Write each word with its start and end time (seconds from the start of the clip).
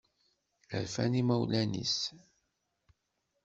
Rfan 0.83 1.13
yimawlan-nnes. 1.17 1.97